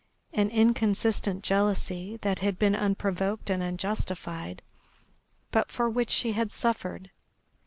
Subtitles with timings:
[0.33, 4.63] An inconsistent jealousy that had been unprovoked and unjustified,
[5.51, 7.11] but for which she had suffered.